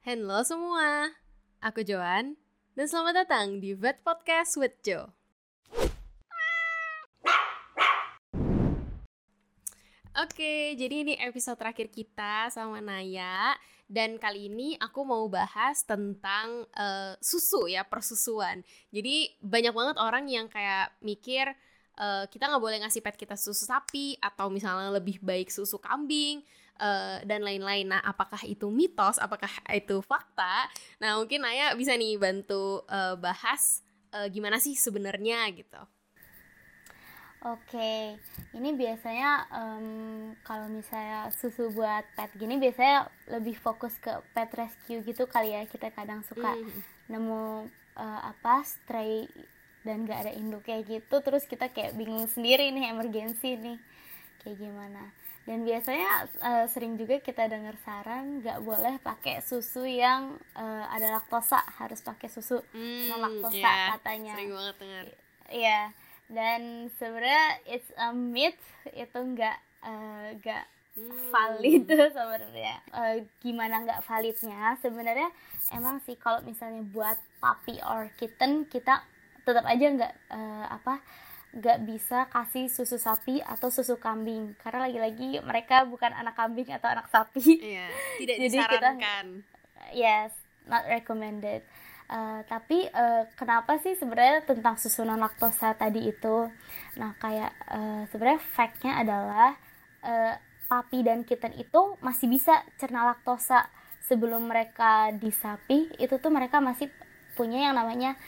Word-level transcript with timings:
Halo 0.00 0.40
semua, 0.48 1.12
aku 1.60 1.84
Joan 1.84 2.32
dan 2.72 2.86
selamat 2.88 3.20
datang 3.20 3.60
di 3.60 3.76
Vet 3.76 4.00
Podcast 4.00 4.56
with 4.56 4.72
Jo. 4.80 5.12
Oke, 10.16 10.72
jadi 10.80 11.04
ini 11.04 11.20
episode 11.20 11.60
terakhir 11.60 11.92
kita 11.92 12.48
sama 12.48 12.80
Naya 12.80 13.52
dan 13.92 14.16
kali 14.16 14.48
ini 14.48 14.72
aku 14.80 15.04
mau 15.04 15.28
bahas 15.28 15.84
tentang 15.84 16.64
uh, 16.72 17.12
susu 17.20 17.68
ya 17.68 17.84
persusuan. 17.84 18.64
Jadi 18.88 19.36
banyak 19.44 19.76
banget 19.76 19.96
orang 20.00 20.24
yang 20.32 20.48
kayak 20.48 20.96
mikir 21.04 21.52
uh, 22.00 22.24
kita 22.32 22.48
nggak 22.48 22.64
boleh 22.64 22.80
ngasih 22.80 23.04
pet 23.04 23.20
kita 23.20 23.36
susu 23.36 23.68
sapi 23.68 24.16
atau 24.16 24.48
misalnya 24.48 24.96
lebih 24.96 25.20
baik 25.20 25.52
susu 25.52 25.76
kambing 25.76 26.40
uh, 26.80 27.20
dan 27.28 27.44
lain-lain. 27.44 27.92
Nah, 27.92 28.00
apakah 28.00 28.40
itu 28.48 28.72
mitos? 28.72 29.20
Apakah 29.20 29.52
itu 29.70 30.00
fakta? 30.00 30.66
Nah, 30.98 31.20
mungkin 31.20 31.44
Naya 31.44 31.76
bisa 31.76 31.92
nih 31.94 32.16
bantu 32.16 32.82
uh, 32.88 33.14
bahas 33.20 33.84
uh, 34.16 34.26
gimana 34.32 34.56
sih 34.56 34.74
sebenarnya 34.74 35.44
gitu. 35.52 35.80
Oke, 37.40 38.20
ini 38.52 38.76
biasanya 38.76 39.48
um, 39.48 39.88
kalau 40.44 40.68
misalnya 40.68 41.32
susu 41.32 41.72
buat 41.72 42.04
pet 42.12 42.28
gini 42.36 42.60
biasanya 42.60 43.08
lebih 43.32 43.56
fokus 43.56 43.96
ke 43.96 44.12
pet 44.36 44.52
rescue 44.52 45.00
gitu 45.00 45.24
kali 45.24 45.56
ya 45.56 45.64
kita 45.64 45.88
kadang 45.88 46.20
suka 46.20 46.52
mm. 46.52 47.08
nemu 47.08 47.64
uh, 47.96 48.20
apa 48.28 48.60
stray 48.60 49.24
dan 49.88 50.04
gak 50.04 50.28
ada 50.28 50.32
induk 50.36 50.68
kayak 50.68 50.84
gitu 50.84 51.16
terus 51.24 51.48
kita 51.48 51.72
kayak 51.72 51.96
bingung 51.96 52.28
sendiri 52.28 52.68
nih 52.76 52.92
emergensi 52.92 53.56
nih 53.56 53.80
kayak 54.44 54.60
gimana 54.60 55.08
dan 55.50 55.66
biasanya 55.66 56.30
uh, 56.46 56.66
sering 56.70 56.94
juga 56.94 57.18
kita 57.18 57.50
dengar 57.50 57.74
saran 57.82 58.38
gak 58.38 58.62
boleh 58.62 59.02
pakai 59.02 59.42
susu 59.42 59.82
yang 59.82 60.38
uh, 60.54 60.86
ada 60.94 61.18
laktosa 61.18 61.58
harus 61.82 61.98
pakai 62.06 62.30
susu 62.30 62.62
mm, 62.70 63.10
non 63.10 63.18
laktosa 63.18 63.58
yeah, 63.58 63.98
katanya. 63.98 64.38
Sering 64.38 64.54
banget 64.54 64.76
dengar. 64.78 65.06
Iya. 65.50 65.80
Dan 66.30 66.60
sebenarnya 66.94 67.46
it's 67.66 67.90
a 67.98 68.14
myth 68.14 68.62
itu 68.94 69.18
nggak 69.18 69.58
uh, 69.82 70.38
nggak 70.38 70.64
hmm. 70.94 71.18
valid 71.34 71.90
sebenarnya. 72.14 72.74
Uh, 72.94 73.26
gimana 73.42 73.82
nggak 73.82 74.06
validnya? 74.06 74.78
Sebenarnya 74.78 75.34
emang 75.74 75.98
sih 76.06 76.14
kalau 76.14 76.46
misalnya 76.46 76.86
buat 76.94 77.18
puppy 77.42 77.82
or 77.82 78.06
kitten 78.14 78.70
kita 78.70 79.02
tetap 79.42 79.66
aja 79.66 79.86
nggak 79.98 80.14
uh, 80.30 80.78
apa 80.78 81.02
nggak 81.50 81.78
bisa 81.82 82.30
kasih 82.30 82.70
susu 82.70 82.96
sapi 83.00 83.42
atau 83.42 83.68
susu 83.72 83.98
kambing. 83.98 84.54
Karena 84.62 84.86
lagi-lagi 84.86 85.42
mereka 85.42 85.82
bukan 85.88 86.14
anak 86.14 86.38
kambing 86.38 86.70
atau 86.70 86.90
anak 86.90 87.10
sapi. 87.10 87.58
Iya, 87.58 87.88
tidak 88.22 88.36
jadi 88.42 88.56
disarankan. 88.56 89.24
Kita, 89.42 89.84
yes 89.94 90.32
not 90.70 90.86
recommended. 90.86 91.66
Uh, 92.10 92.42
tapi 92.50 92.90
uh, 92.90 93.22
kenapa 93.38 93.78
sih 93.78 93.94
sebenarnya 93.94 94.42
tentang 94.42 94.74
susu 94.74 95.06
non 95.06 95.22
laktosa 95.22 95.74
tadi 95.78 96.10
itu? 96.10 96.50
Nah 96.98 97.14
kayak 97.18 97.54
uh, 97.70 98.02
sebenarnya 98.10 98.42
factnya 98.42 98.92
adalah 98.98 99.54
uh, 100.02 100.34
papi 100.66 101.06
dan 101.06 101.22
kitten 101.22 101.54
itu 101.54 101.98
masih 102.02 102.26
bisa 102.30 102.62
cerna 102.78 103.06
laktosa. 103.06 103.66
Sebelum 104.10 104.50
mereka 104.50 105.14
di 105.14 105.30
sapi 105.30 105.86
itu 106.02 106.18
tuh 106.18 106.34
mereka 106.34 106.58
masih 106.58 106.90
punya 107.38 107.70
yang 107.70 107.78
namanya 107.78 108.18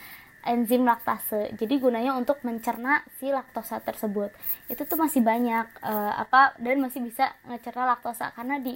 enzim 0.47 0.83
laktase. 0.83 1.55
Jadi 1.55 1.79
gunanya 1.79 2.15
untuk 2.19 2.43
mencerna 2.43 3.03
si 3.19 3.31
laktosa 3.31 3.79
tersebut. 3.83 4.35
Itu 4.67 4.83
tuh 4.85 4.99
masih 4.99 5.23
banyak 5.23 5.67
uh, 5.83 6.13
apa 6.19 6.59
dan 6.59 6.83
masih 6.83 7.03
bisa 7.03 7.31
ngecerna 7.47 7.87
laktosa 7.95 8.35
karena 8.35 8.59
di 8.59 8.75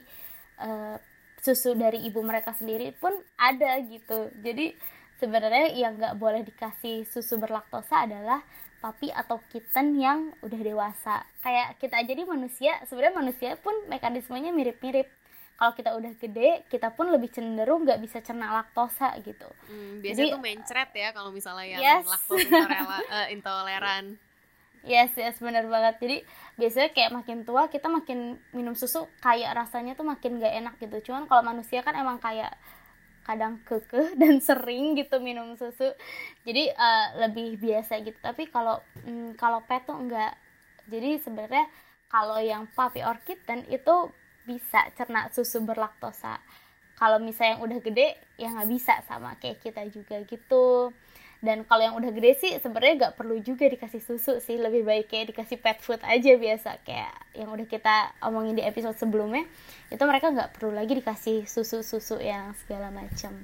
uh, 0.63 0.97
susu 1.43 1.79
dari 1.79 2.03
ibu 2.07 2.23
mereka 2.23 2.55
sendiri 2.55 2.95
pun 2.95 3.15
ada 3.39 3.79
gitu. 3.83 4.31
Jadi 4.43 4.75
sebenarnya 5.19 5.75
yang 5.75 5.99
nggak 5.99 6.17
boleh 6.21 6.45
dikasih 6.47 7.09
susu 7.09 7.41
berlaktosa 7.41 8.07
adalah 8.07 8.43
papi 8.81 9.09
atau 9.11 9.41
kitten 9.51 9.97
yang 9.97 10.31
udah 10.45 10.61
dewasa 10.61 11.25
kayak 11.41 11.81
kita 11.81 11.97
aja 11.97 12.13
di 12.13 12.25
manusia 12.29 12.77
sebenarnya 12.85 13.19
manusia 13.19 13.51
pun 13.57 13.73
mekanismenya 13.89 14.53
mirip-mirip 14.53 15.09
kalau 15.57 15.73
kita 15.73 15.97
udah 15.97 16.13
gede 16.21 16.69
kita 16.69 16.93
pun 16.93 17.09
lebih 17.09 17.33
cenderung 17.33 17.89
nggak 17.89 18.01
bisa 18.05 18.21
cerna 18.21 18.53
laktosa 18.53 19.17
gitu. 19.25 19.49
Hmm, 19.69 20.05
biasanya 20.05 20.29
Jadi, 20.29 20.35
tuh 20.37 20.43
mencret 20.45 20.91
ya 20.93 21.09
kalau 21.17 21.31
misalnya 21.33 21.67
yang 21.67 21.81
yes. 21.81 22.05
laktosa 22.05 22.45
intoleran, 22.45 23.03
uh, 23.09 23.27
intoleran. 23.35 24.05
Yes 24.87 25.11
yes 25.17 25.41
benar 25.41 25.65
banget. 25.67 25.97
Jadi 25.99 26.17
biasanya 26.61 26.89
kayak 26.93 27.11
makin 27.17 27.39
tua 27.43 27.73
kita 27.73 27.89
makin 27.89 28.37
minum 28.53 28.77
susu 28.77 29.09
kayak 29.25 29.57
rasanya 29.57 29.97
tuh 29.97 30.05
makin 30.05 30.39
gak 30.39 30.55
enak 30.55 30.75
gitu. 30.79 31.11
Cuman 31.11 31.25
kalau 31.27 31.43
manusia 31.43 31.81
kan 31.81 31.97
emang 31.97 32.21
kayak 32.21 32.53
kadang 33.27 33.59
kekeh 33.67 34.15
dan 34.21 34.39
sering 34.45 34.93
gitu 34.95 35.19
minum 35.25 35.57
susu. 35.57 35.91
Jadi 36.45 36.69
uh, 36.71 37.27
lebih 37.27 37.57
biasa 37.59 38.05
gitu. 38.05 38.21
Tapi 38.21 38.53
kalau 38.53 38.79
mm, 39.09 39.41
kalau 39.41 39.65
pet 39.65 39.89
tuh 39.89 39.97
enggak 39.97 40.37
jadi 40.87 41.19
sebenarnya 41.19 41.67
kalau 42.07 42.39
yang 42.39 42.71
puppy 42.71 43.03
or 43.03 43.19
kitten 43.27 43.67
itu 43.67 44.15
bisa 44.47 44.87
cerna 44.95 45.29
susu 45.35 45.61
berlaktosa. 45.67 46.39
Kalau 46.97 47.21
misalnya 47.21 47.61
yang 47.61 47.63
udah 47.69 47.79
gede 47.85 48.17
ya 48.41 48.49
nggak 48.49 48.71
bisa 48.73 48.95
sama 49.05 49.37
kayak 49.37 49.61
kita 49.61 49.85
juga 49.93 50.23
gitu. 50.25 50.95
Dan 51.45 51.69
kalau 51.69 51.85
yang 51.85 51.97
udah 52.01 52.09
gede 52.17 52.33
sih 52.41 52.53
sebenarnya 52.57 52.95
nggak 52.97 53.15
perlu 53.21 53.37
juga 53.45 53.69
dikasih 53.69 54.01
susu 54.01 54.41
sih. 54.41 54.57
Lebih 54.57 54.89
baik 54.89 55.13
kayak 55.13 55.37
dikasih 55.37 55.61
pet 55.61 55.85
food 55.85 56.01
aja 56.01 56.33
biasa. 56.41 56.81
Kayak 56.87 57.13
yang 57.37 57.53
udah 57.53 57.67
kita 57.69 58.17
omongin 58.25 58.57
di 58.57 58.65
episode 58.65 58.97
sebelumnya 58.97 59.45
itu 59.93 60.01
mereka 60.09 60.33
nggak 60.33 60.57
perlu 60.57 60.73
lagi 60.73 60.97
dikasih 60.97 61.45
susu 61.45 61.85
susu 61.85 62.17
yang 62.17 62.57
segala 62.65 62.89
macam. 62.89 63.37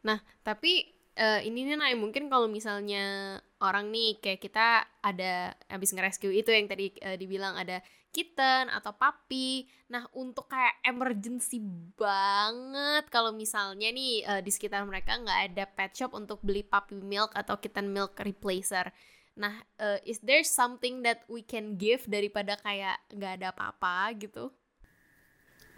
Nah 0.00 0.24
tapi 0.40 0.88
uh, 1.18 1.40
ini 1.42 1.68
nih 1.68 1.76
Nay, 1.76 1.94
mungkin 1.98 2.30
kalau 2.30 2.46
misalnya 2.48 3.36
orang 3.58 3.90
nih 3.90 4.22
kayak 4.22 4.40
kita 4.40 4.86
ada 5.02 5.52
habis 5.66 5.90
nge-rescue 5.92 6.32
itu 6.32 6.54
yang 6.54 6.70
tadi 6.70 6.94
uh, 7.02 7.18
dibilang 7.18 7.58
ada 7.58 7.82
kitten 8.10 8.72
atau 8.72 8.96
papi. 8.96 9.68
Nah, 9.92 10.04
untuk 10.16 10.48
kayak 10.50 10.80
emergency 10.84 11.60
banget 11.96 13.06
kalau 13.12 13.32
misalnya 13.32 13.88
nih 13.92 14.24
uh, 14.24 14.40
di 14.42 14.50
sekitar 14.50 14.84
mereka 14.84 15.16
nggak 15.16 15.40
ada 15.52 15.64
pet 15.68 15.92
shop 15.94 16.16
untuk 16.16 16.40
beli 16.40 16.64
puppy 16.64 16.98
milk 16.98 17.36
atau 17.36 17.60
kitten 17.60 17.92
milk 17.92 18.16
replacer. 18.20 18.90
Nah, 19.38 19.54
uh, 19.78 20.02
is 20.02 20.18
there 20.26 20.42
something 20.42 21.06
that 21.06 21.22
we 21.30 21.46
can 21.46 21.78
give 21.78 22.02
daripada 22.10 22.58
kayak 22.58 22.98
nggak 23.14 23.32
ada 23.38 23.46
apa-apa 23.54 24.10
gitu? 24.18 24.50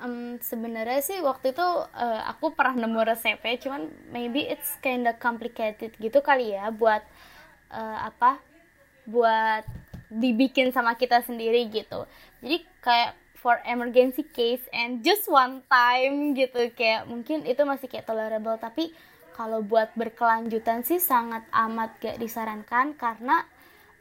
Um, 0.01 0.41
sebenarnya 0.41 1.05
sih 1.05 1.21
waktu 1.21 1.53
itu 1.53 1.69
uh, 1.93 2.23
aku 2.25 2.57
pernah 2.57 2.89
nemu 2.89 3.05
resepnya, 3.05 3.61
cuman 3.61 3.93
maybe 4.09 4.49
it's 4.49 4.81
kinda 4.81 5.13
complicated 5.21 5.93
gitu 6.01 6.25
kali 6.25 6.57
ya 6.57 6.73
buat 6.73 7.05
uh, 7.69 8.09
apa? 8.09 8.41
Buat 9.05 9.69
dibikin 10.11 10.75
sama 10.75 10.99
kita 10.99 11.23
sendiri 11.23 11.71
gitu. 11.71 12.05
Jadi 12.43 12.67
kayak 12.83 13.15
for 13.41 13.57
emergency 13.65 14.29
case 14.29 14.61
and 14.71 15.01
just 15.01 15.25
one 15.25 15.65
time 15.73 16.37
gitu 16.37 16.69
kayak 16.77 17.09
mungkin 17.09 17.49
itu 17.49 17.65
masih 17.65 17.89
kayak 17.89 18.05
tolerable 18.05 18.61
tapi 18.61 18.93
kalau 19.33 19.65
buat 19.65 19.89
berkelanjutan 19.97 20.85
sih 20.85 21.01
sangat 21.01 21.49
amat 21.49 21.97
gak 21.97 22.21
disarankan 22.21 22.93
karena 23.01 23.41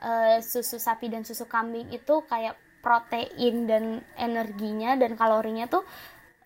uh, 0.04 0.44
susu 0.44 0.76
sapi 0.76 1.08
dan 1.08 1.24
susu 1.24 1.48
kambing 1.48 1.88
itu 1.96 2.20
kayak 2.28 2.60
protein 2.84 3.64
dan 3.64 4.04
energinya 4.20 5.00
dan 5.00 5.16
kalorinya 5.16 5.72
tuh 5.72 5.88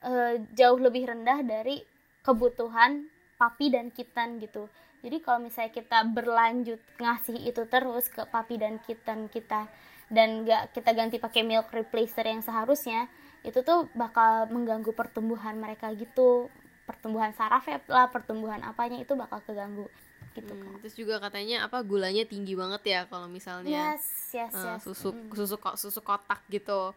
uh, 0.05 0.37
jauh 0.53 0.77
lebih 0.77 1.09
rendah 1.09 1.41
dari 1.41 1.81
kebutuhan 2.21 3.09
papi 3.41 3.73
dan 3.73 3.89
kitten 3.89 4.37
gitu 4.37 4.69
jadi 5.03 5.19
kalau 5.19 5.43
misalnya 5.43 5.75
kita 5.75 5.99
berlanjut 6.07 6.79
ngasih 6.97 7.37
itu 7.43 7.61
terus 7.67 8.07
ke 8.07 8.23
papi 8.23 8.55
dan 8.55 8.79
kitten 8.79 9.27
kita 9.27 9.67
dan 10.07 10.47
nggak 10.47 10.71
kita 10.71 10.95
ganti 10.95 11.19
pakai 11.19 11.43
milk 11.43 11.69
replacer 11.75 12.23
yang 12.23 12.39
seharusnya 12.39 13.11
itu 13.43 13.59
tuh 13.61 13.91
bakal 13.91 14.47
mengganggu 14.47 14.95
pertumbuhan 14.95 15.59
mereka 15.59 15.91
gitu 15.91 16.47
pertumbuhan 16.87 17.35
saraf 17.35 17.67
lah 17.91 18.07
pertumbuhan 18.07 18.63
apanya 18.63 19.03
itu 19.03 19.15
bakal 19.19 19.43
keganggu 19.43 19.91
gitu 20.33 20.49
hmm, 20.49 20.63
kan. 20.63 20.73
terus 20.81 20.95
juga 20.97 21.15
katanya 21.21 21.67
apa 21.67 21.83
gulanya 21.85 22.25
tinggi 22.25 22.57
banget 22.57 22.81
ya 22.87 23.01
kalau 23.05 23.29
misalnya 23.29 23.93
yes, 23.93 24.33
yes, 24.33 24.53
uh, 24.55 24.75
yes. 24.75 24.81
susu 24.81 25.13
mm. 25.13 25.35
susu 25.35 25.55
kok 25.61 25.77
susu 25.77 26.01
kotak 26.01 26.41
gitu 26.49 26.95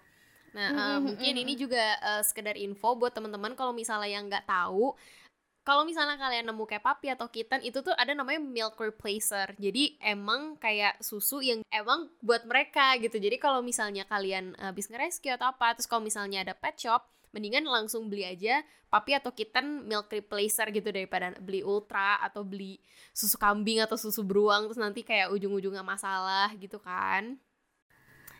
nah 0.57 0.97
uh, 0.97 0.99
mungkin 1.05 1.37
ini 1.37 1.53
juga 1.53 2.01
uh, 2.01 2.23
sekedar 2.25 2.57
info 2.57 2.97
buat 2.97 3.13
teman-teman 3.13 3.53
kalau 3.53 3.77
misalnya 3.77 4.09
yang 4.09 4.25
nggak 4.25 4.49
tahu 4.49 4.97
kalau 5.67 5.83
misalnya 5.83 6.15
kalian 6.15 6.47
nemu 6.47 6.63
kayak 6.63 6.87
papi 6.87 7.11
atau 7.11 7.27
kitten 7.27 7.59
itu 7.67 7.83
tuh 7.83 7.91
ada 7.99 8.15
namanya 8.15 8.39
milk 8.39 8.79
replacer. 8.79 9.51
Jadi 9.59 9.99
emang 9.99 10.55
kayak 10.63 11.03
susu 11.03 11.43
yang 11.43 11.67
emang 11.75 12.07
buat 12.23 12.47
mereka 12.47 12.95
gitu. 13.03 13.19
Jadi 13.19 13.43
kalau 13.43 13.67
misalnya 13.67 14.07
kalian 14.07 14.55
habis 14.63 14.87
ngerescue 14.87 15.35
atau 15.35 15.51
apa 15.51 15.75
terus 15.75 15.91
kalau 15.91 16.07
misalnya 16.07 16.47
ada 16.47 16.55
pet 16.55 16.79
shop 16.79 17.11
mendingan 17.35 17.67
langsung 17.67 18.07
beli 18.07 18.23
aja 18.23 18.63
papi 18.87 19.19
atau 19.19 19.35
kitten 19.35 19.91
milk 19.91 20.07
replacer 20.09 20.71
gitu 20.71 20.95
daripada 20.95 21.35
beli 21.43 21.67
ultra 21.67 22.23
atau 22.23 22.47
beli 22.47 22.79
susu 23.11 23.35
kambing 23.35 23.83
atau 23.83 23.99
susu 23.99 24.23
beruang 24.23 24.71
terus 24.71 24.79
nanti 24.79 25.03
kayak 25.03 25.35
ujung-ujungnya 25.35 25.83
masalah 25.83 26.55
gitu 26.63 26.79
kan. 26.79 27.43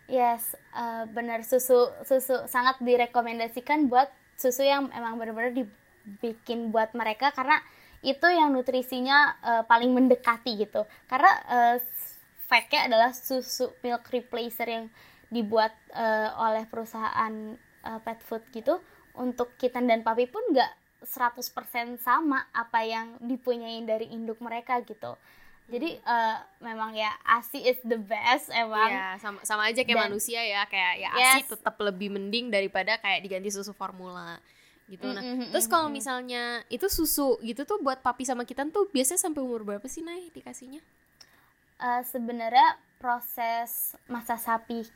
Yes 0.07 0.55
uh, 0.79 1.11
benar 1.11 1.43
susu 1.43 1.91
susu 2.07 2.47
sangat 2.47 2.79
direkomendasikan 2.79 3.91
buat 3.91 4.07
susu 4.39 4.63
yang 4.63 4.87
emang 4.95 5.19
benar-benar 5.19 5.51
di 5.51 5.67
bikin 6.23 6.71
buat 6.71 6.95
mereka 6.95 7.35
karena 7.35 7.59
itu 8.07 8.27
yang 8.31 8.55
nutrisinya 8.55 9.19
uh, 9.43 9.63
paling 9.67 9.91
mendekati 9.91 10.55
gitu. 10.63 10.87
Karena 11.11 11.33
uh, 11.51 11.77
fact-nya 12.47 12.87
adalah 12.87 13.11
susu 13.11 13.75
milk 13.83 14.07
replacer 14.15 14.69
yang 14.71 14.87
dibuat 15.27 15.75
uh, 15.91 16.31
oleh 16.39 16.71
perusahaan 16.71 17.59
uh, 17.83 17.99
pet 18.07 18.23
food 18.23 18.47
gitu 18.55 18.79
untuk 19.19 19.59
kitten 19.59 19.91
dan 19.91 20.07
papi 20.07 20.31
pun 20.31 20.43
nggak 20.55 20.71
100% 21.03 21.99
sama 21.99 22.47
apa 22.55 22.87
yang 22.87 23.19
dipunyain 23.19 23.83
dari 23.83 24.11
induk 24.15 24.39
mereka 24.39 24.79
gitu. 24.87 25.19
Jadi 25.67 25.99
uh, 26.07 26.39
memang 26.63 26.95
ya 26.95 27.11
ASI 27.27 27.59
is 27.67 27.79
the 27.83 27.99
best 27.99 28.55
emang. 28.55 28.87
Ya 28.87 29.19
sama 29.19 29.43
sama 29.43 29.67
aja 29.67 29.83
kayak 29.83 29.99
Dan, 29.99 30.07
manusia 30.15 30.39
ya 30.47 30.63
kayak 30.71 30.95
ya 31.03 31.11
ASI 31.11 31.43
yes. 31.43 31.51
tetap 31.59 31.75
lebih 31.83 32.15
mending 32.15 32.55
daripada 32.55 33.03
kayak 33.03 33.27
diganti 33.27 33.51
susu 33.51 33.75
formula 33.75 34.39
gitu. 34.87 35.07
Nah 35.11 35.23
mm 35.23 35.35
-hmm, 35.35 35.49
terus 35.51 35.67
kalau 35.67 35.91
misalnya 35.91 36.63
itu 36.71 36.87
susu 36.87 37.39
gitu 37.43 37.67
tuh 37.67 37.83
buat 37.83 38.03
papi 38.03 38.23
sama 38.23 38.47
kita 38.47 38.67
tuh 38.71 38.87
biasanya 38.95 39.19
sampai 39.19 39.43
umur 39.43 39.67
berapa 39.67 39.87
sih 39.91 40.07
naik 40.07 40.31
dikasihnya? 40.35 40.83
Uh, 41.77 42.01
sebenarnya 42.09 42.79
proses 42.97 43.93
masa 44.09 44.41
sapi 44.41 44.87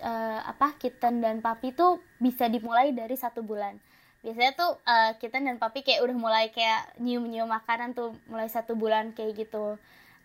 uh, 0.00 0.40
apa 0.46 0.78
kitten 0.80 1.20
dan 1.20 1.44
papi 1.44 1.74
tuh 1.74 2.00
bisa 2.22 2.46
dimulai 2.46 2.94
dari 2.94 3.18
satu 3.18 3.42
bulan. 3.44 3.76
Biasanya 4.22 4.54
tuh 4.54 4.78
uh, 4.86 5.12
kitten 5.18 5.50
dan 5.50 5.58
papi 5.58 5.82
kayak 5.82 6.06
udah 6.06 6.16
mulai 6.16 6.54
kayak 6.54 6.94
nyium 7.02 7.26
nyium 7.26 7.50
makanan 7.50 7.92
tuh 7.92 8.14
mulai 8.30 8.46
satu 8.46 8.78
bulan 8.78 9.10
kayak 9.12 9.44
gitu. 9.44 9.76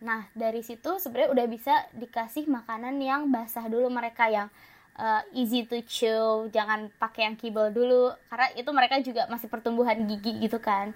Nah 0.06 0.30
dari 0.38 0.62
situ 0.62 1.02
sebenarnya 1.02 1.34
udah 1.34 1.46
bisa 1.50 1.74
dikasih 1.98 2.46
makanan 2.46 3.02
yang 3.02 3.34
basah 3.34 3.66
dulu 3.66 3.90
mereka 3.90 4.30
yang 4.30 4.54
uh, 4.98 5.22
easy 5.34 5.64
to 5.64 5.80
chew 5.86 6.50
jangan 6.52 6.90
pakai 6.98 7.30
yang 7.30 7.38
kibel 7.38 7.70
dulu 7.72 8.12
karena 8.28 8.48
itu 8.58 8.70
mereka 8.74 8.96
juga 9.06 9.30
masih 9.30 9.48
pertumbuhan 9.48 9.98
gigi 10.10 10.42
gitu 10.42 10.58
kan. 10.60 10.92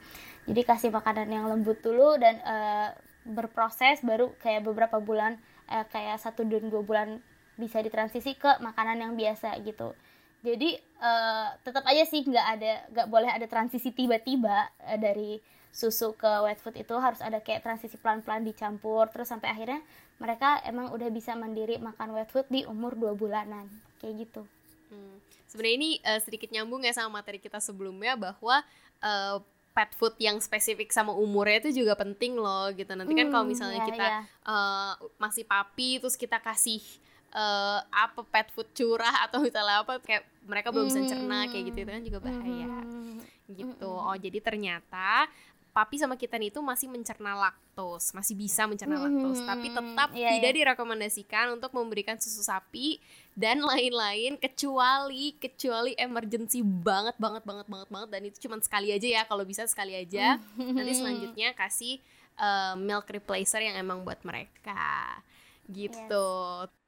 Jadi 0.49 0.61
kasih 0.65 0.89
makanan 0.89 1.29
yang 1.29 1.45
lembut 1.47 1.79
dulu 1.85 2.17
dan 2.17 2.41
uh, 2.41 2.89
berproses 3.23 4.01
baru 4.01 4.33
kayak 4.41 4.65
beberapa 4.65 4.97
bulan 4.97 5.37
uh, 5.69 5.85
kayak 5.93 6.17
satu 6.17 6.41
dan 6.43 6.67
dua 6.67 6.81
bulan 6.81 7.21
bisa 7.55 7.77
ditransisi 7.79 8.33
ke 8.33 8.57
makanan 8.57 8.97
yang 8.97 9.13
biasa 9.13 9.53
gitu. 9.61 9.93
Jadi 10.41 10.73
uh, 10.97 11.53
tetap 11.61 11.85
aja 11.85 12.01
sih 12.09 12.25
nggak 12.25 12.47
ada 12.57 12.73
nggak 12.89 13.07
boleh 13.13 13.29
ada 13.29 13.45
transisi 13.45 13.93
tiba-tiba 13.93 14.73
uh, 14.81 14.97
dari 14.97 15.37
susu 15.71 16.11
ke 16.19 16.31
wet 16.43 16.59
food 16.59 16.75
itu 16.75 16.95
harus 16.99 17.23
ada 17.23 17.39
kayak 17.39 17.63
transisi 17.63 17.95
pelan-pelan 17.95 18.43
dicampur 18.43 19.07
terus 19.09 19.31
sampai 19.31 19.51
akhirnya 19.51 19.79
mereka 20.19 20.59
emang 20.67 20.91
udah 20.93 21.09
bisa 21.09 21.33
mandiri 21.33 21.79
makan 21.79 22.13
wet 22.13 22.29
food 22.29 22.45
di 22.51 22.67
umur 22.67 22.93
dua 22.93 23.15
bulanan 23.17 23.65
kayak 23.97 24.27
gitu. 24.27 24.43
Hmm. 24.91 25.17
Sebenarnya 25.47 25.75
ini 25.79 25.91
uh, 26.03 26.19
sedikit 26.19 26.51
nyambung 26.51 26.83
ya 26.83 26.93
sama 26.93 27.23
materi 27.23 27.39
kita 27.39 27.57
sebelumnya 27.63 28.19
bahwa 28.19 28.61
uh, 29.01 29.39
pet 29.71 29.91
food 29.95 30.15
yang 30.19 30.37
spesifik 30.43 30.91
sama 30.91 31.15
umurnya 31.15 31.63
itu 31.63 31.83
juga 31.83 31.95
penting 31.95 32.35
loh 32.35 32.67
gitu 32.75 32.91
nanti 32.91 33.15
kan 33.15 33.31
kalau 33.31 33.47
hmm, 33.47 33.55
misalnya 33.55 33.79
yeah, 33.79 33.87
kita 33.87 34.05
yeah. 34.05 34.23
Uh, 34.43 34.93
masih 35.15 35.47
papi 35.47 35.97
terus 36.03 36.19
kita 36.19 36.43
kasih 36.43 36.83
uh, 37.31 37.79
apa 37.87 38.21
pet 38.27 38.51
food 38.51 38.67
curah 38.75 39.23
atau 39.23 39.39
misalnya 39.39 39.83
apa 39.83 40.03
kayak 40.03 40.27
mereka 40.43 40.75
belum 40.75 40.91
bisa 40.91 41.01
cerna 41.07 41.47
kayak 41.47 41.71
gitu 41.71 41.77
itu 41.87 41.91
kan 41.91 42.03
juga 42.03 42.19
bahaya 42.19 42.67
mm. 42.67 43.19
gitu 43.55 43.91
oh 43.91 44.15
jadi 44.19 44.43
ternyata 44.43 45.31
papi 45.71 45.95
sama 45.95 46.19
kita 46.19 46.35
itu 46.39 46.59
masih 46.59 46.91
mencerna 46.91 47.31
laktos, 47.31 48.11
masih 48.11 48.35
bisa 48.35 48.67
mencerna 48.67 48.99
mm 48.99 49.03
laktos, 49.07 49.39
tapi 49.47 49.67
tetap 49.71 50.09
yeah, 50.11 50.35
tidak 50.35 50.51
yeah. 50.51 50.57
direkomendasikan 50.63 51.55
untuk 51.55 51.71
memberikan 51.71 52.19
susu 52.19 52.43
sapi 52.43 52.99
dan 53.33 53.63
lain-lain 53.63 54.35
kecuali 54.35 55.31
kecuali 55.39 55.95
emergency 55.95 56.59
banget 56.59 57.15
banget 57.15 57.43
banget 57.47 57.67
banget 57.71 57.87
banget 57.87 58.09
dan 58.11 58.21
itu 58.27 58.37
cuma 58.43 58.59
sekali 58.59 58.91
aja 58.91 59.07
ya 59.07 59.21
kalau 59.23 59.47
bisa 59.47 59.63
sekali 59.63 59.95
aja. 59.95 60.37
Nanti 60.59 60.91
selanjutnya 60.91 61.55
kasih 61.55 62.03
uh, 62.35 62.75
milk 62.75 63.07
replacer 63.07 63.63
yang 63.63 63.79
emang 63.79 64.03
buat 64.03 64.19
mereka 64.27 65.23
gitu. 65.71 66.27
Yes. 66.67 66.80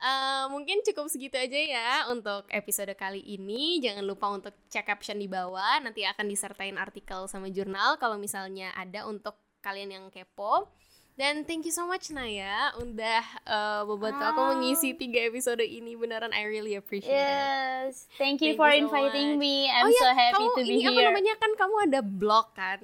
Uh, 0.00 0.50
mungkin 0.52 0.84
cukup 0.84 1.08
segitu 1.08 1.38
aja 1.40 1.56
ya 1.56 1.90
untuk 2.12 2.44
episode 2.52 2.92
kali 2.98 3.22
ini. 3.24 3.80
Jangan 3.80 4.04
lupa 4.04 4.28
untuk 4.30 4.52
cek 4.68 4.84
caption 4.84 5.16
di 5.16 5.30
bawah. 5.30 5.80
Nanti 5.80 6.04
akan 6.04 6.26
disertain 6.28 6.76
artikel 6.76 7.24
sama 7.30 7.48
jurnal 7.48 7.96
kalau 7.96 8.20
misalnya 8.20 8.74
ada 8.76 9.08
untuk 9.08 9.38
kalian 9.64 9.96
yang 9.96 10.06
kepo. 10.12 10.68
Dan 11.14 11.46
thank 11.46 11.62
you 11.62 11.70
so 11.70 11.86
much 11.86 12.10
Naya 12.10 12.74
udah 12.82 13.22
uh, 13.46 13.82
membantu 13.86 14.34
aku 14.34 14.40
mengisi 14.50 14.98
tiga 14.98 15.30
episode 15.30 15.62
ini 15.62 15.94
beneran 15.94 16.34
I 16.34 16.42
really 16.42 16.74
appreciate 16.74 17.14
yes. 17.14 18.10
it. 18.10 18.18
Thank 18.18 18.42
you 18.42 18.58
thank 18.58 18.58
for 18.58 18.68
you 18.74 18.90
inviting 18.90 19.38
so 19.38 19.40
me. 19.40 19.70
I'm 19.70 19.86
oh, 19.86 19.94
so 19.94 20.10
ya, 20.10 20.14
happy 20.18 20.42
kamu, 20.42 20.50
to 20.58 20.62
be 20.66 20.74
ini 20.74 20.82
here. 20.82 20.90
Apa 20.90 21.00
namanya 21.06 21.34
kan 21.38 21.50
kamu 21.54 21.74
ada 21.86 22.00
blog 22.02 22.46
kan? 22.58 22.80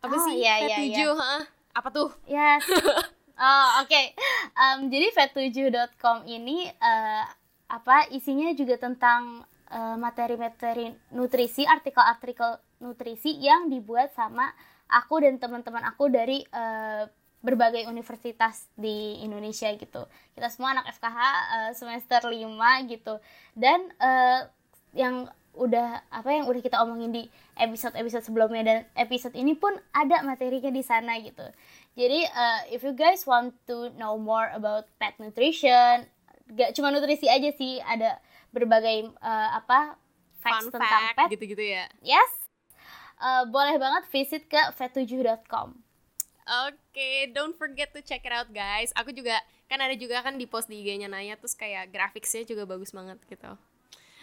Apa 0.00 0.16
oh, 0.16 0.24
sih? 0.24 0.40
Iya, 0.40 0.54
iya, 0.64 0.76
iya. 0.80 1.04
Apa 1.76 1.88
tuh? 1.92 2.08
Yes. 2.24 2.64
Oh, 3.42 3.82
oke. 3.82 3.90
Okay. 3.90 4.14
Um, 4.54 4.86
jadi 4.86 5.10
vet7.com 5.18 6.30
ini 6.30 6.70
uh, 6.78 7.24
apa 7.66 8.06
isinya 8.14 8.54
juga 8.54 8.78
tentang 8.78 9.42
materi 9.72 10.36
materi-materi 10.36 10.86
nutrisi, 11.16 11.64
artikel-artikel 11.64 12.60
nutrisi 12.84 13.40
yang 13.40 13.72
dibuat 13.72 14.12
sama 14.12 14.52
aku 14.84 15.24
dan 15.24 15.40
teman-teman 15.40 15.80
aku 15.88 16.12
dari 16.12 16.44
uh, 16.52 17.08
berbagai 17.42 17.88
universitas 17.90 18.68
di 18.78 19.24
Indonesia 19.24 19.72
gitu. 19.74 20.06
Kita 20.36 20.46
semua 20.52 20.78
anak 20.78 20.92
FKH 20.94 21.18
uh, 21.18 21.72
semester 21.74 22.20
5 22.20 22.92
gitu. 22.92 23.18
Dan 23.56 23.90
uh, 23.98 24.46
yang 24.92 25.26
udah 25.52 26.08
apa 26.08 26.28
yang 26.32 26.48
udah 26.48 26.62
kita 26.64 26.80
omongin 26.80 27.12
di 27.12 27.22
episode-episode 27.60 28.24
sebelumnya 28.24 28.62
dan 28.64 28.78
episode 28.96 29.36
ini 29.36 29.52
pun 29.52 29.76
ada 29.92 30.24
materinya 30.24 30.72
di 30.72 30.80
sana 30.80 31.20
gitu. 31.20 31.44
Jadi 31.92 32.24
uh, 32.24 32.60
if 32.72 32.80
you 32.80 32.96
guys 32.96 33.28
want 33.28 33.52
to 33.68 33.92
know 34.00 34.16
more 34.16 34.48
about 34.56 34.88
pet 34.96 35.12
nutrition, 35.20 36.08
gak 36.56 36.72
cuma 36.72 36.88
nutrisi 36.88 37.28
aja 37.28 37.52
sih, 37.52 37.84
ada 37.84 38.16
berbagai 38.48 39.12
uh, 39.20 39.48
apa 39.60 40.00
facts 40.40 40.68
Fun 40.68 40.80
tentang 40.80 41.02
fact, 41.12 41.16
pet 41.20 41.28
gitu-gitu 41.36 41.64
ya. 41.64 41.84
Yes. 42.00 42.30
Uh, 43.20 43.44
boleh 43.46 43.76
banget 43.76 44.08
visit 44.08 44.48
ke 44.48 44.60
vet7.com. 44.74 45.76
Oke, 46.42 46.74
okay, 46.90 47.30
don't 47.30 47.54
forget 47.54 47.94
to 47.94 48.02
check 48.02 48.26
it 48.26 48.34
out 48.34 48.50
guys. 48.50 48.90
Aku 48.98 49.14
juga 49.14 49.38
kan 49.70 49.78
ada 49.78 49.94
juga 49.94 50.20
kan 50.26 50.34
di 50.40 50.48
post 50.48 50.66
di 50.66 50.82
IG-nya 50.82 51.06
Naya 51.06 51.38
terus 51.38 51.54
kayak 51.54 51.94
grafiknya 51.94 52.42
juga 52.42 52.66
bagus 52.66 52.90
banget 52.90 53.20
gitu. 53.30 53.52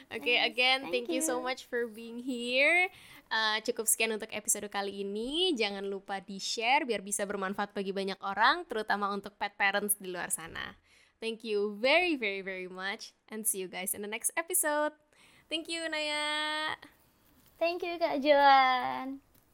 Oke, 0.10 0.26
okay, 0.26 0.38
again 0.42 0.90
thank, 0.90 1.06
thank 1.06 1.08
you. 1.14 1.22
you 1.22 1.24
so 1.24 1.38
much 1.38 1.70
for 1.70 1.86
being 1.86 2.18
here. 2.18 2.90
Uh, 3.30 3.62
cukup 3.62 3.86
sekian 3.86 4.10
untuk 4.10 4.34
episode 4.34 4.66
kali 4.74 5.06
ini. 5.06 5.54
Jangan 5.54 5.86
lupa 5.86 6.18
di-share 6.18 6.82
biar 6.82 7.06
bisa 7.06 7.30
bermanfaat 7.30 7.78
bagi 7.78 7.94
banyak 7.94 8.18
orang, 8.26 8.66
terutama 8.66 9.14
untuk 9.14 9.38
pet 9.38 9.54
parents 9.54 10.02
di 10.02 10.10
luar 10.10 10.34
sana. 10.34 10.74
Thank 11.22 11.46
you 11.46 11.78
very, 11.78 12.18
very, 12.18 12.42
very 12.42 12.66
much. 12.66 13.14
And 13.30 13.46
see 13.46 13.62
you 13.62 13.70
guys 13.70 13.94
in 13.94 14.02
the 14.02 14.10
next 14.10 14.34
episode. 14.34 14.98
Thank 15.46 15.70
you, 15.70 15.86
Naya. 15.86 16.74
Thank 17.62 17.86
you, 17.86 18.02
Kak 18.02 18.18
Joan. 18.18 19.29